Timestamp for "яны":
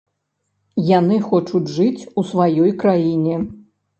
0.99-1.17